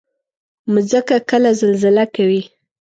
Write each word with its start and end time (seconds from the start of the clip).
مځکه 0.73 1.17
کله 1.29 1.49
زلزله 1.61 2.05
کوي. 2.15 2.41